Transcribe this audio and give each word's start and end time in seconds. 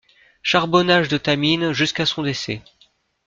Charbonnages 0.41 1.09
de 1.09 1.19
Tamines 1.19 1.73
jusqu'à 1.73 2.07
son 2.07 2.23
décès. 2.23 2.63